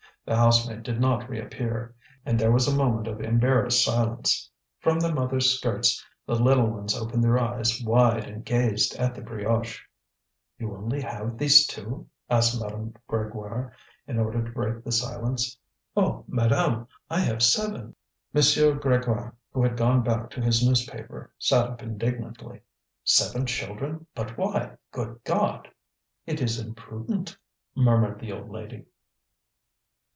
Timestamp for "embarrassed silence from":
3.21-4.99